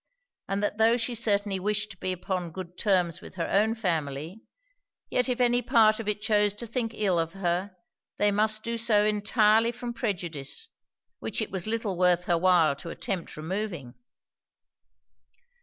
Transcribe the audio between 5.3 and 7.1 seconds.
any part of it chose to think